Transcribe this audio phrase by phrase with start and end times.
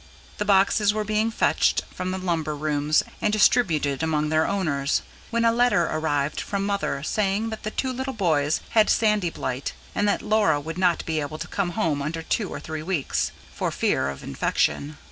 [0.39, 5.45] The boxes were being fetched from the lumber rooms and distributed among their owners, when
[5.45, 10.07] a letter arrived from Mother saying that the two little boys had sandy blight, and
[10.07, 13.69] that Laura would not be able to come home under two or three weeks, for
[13.69, 14.97] fear of infection.